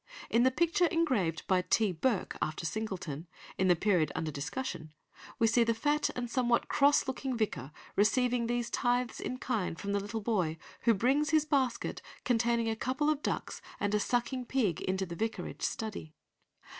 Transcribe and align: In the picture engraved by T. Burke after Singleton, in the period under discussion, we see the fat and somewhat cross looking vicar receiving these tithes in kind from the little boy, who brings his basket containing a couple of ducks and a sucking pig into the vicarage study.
In 0.31 0.41
the 0.41 0.49
picture 0.49 0.87
engraved 0.87 1.45
by 1.45 1.61
T. 1.61 1.91
Burke 1.91 2.35
after 2.41 2.65
Singleton, 2.65 3.27
in 3.59 3.67
the 3.67 3.75
period 3.75 4.11
under 4.15 4.31
discussion, 4.31 4.91
we 5.37 5.45
see 5.45 5.63
the 5.63 5.75
fat 5.75 6.09
and 6.15 6.27
somewhat 6.27 6.67
cross 6.67 7.07
looking 7.07 7.37
vicar 7.37 7.71
receiving 7.95 8.47
these 8.47 8.71
tithes 8.71 9.19
in 9.19 9.37
kind 9.37 9.79
from 9.79 9.91
the 9.93 9.99
little 9.99 10.21
boy, 10.21 10.57
who 10.85 10.95
brings 10.95 11.29
his 11.29 11.45
basket 11.45 12.01
containing 12.25 12.67
a 12.67 12.75
couple 12.75 13.11
of 13.11 13.21
ducks 13.21 13.61
and 13.79 13.93
a 13.93 13.99
sucking 13.99 14.45
pig 14.47 14.81
into 14.81 15.05
the 15.05 15.15
vicarage 15.15 15.61
study. 15.61 16.15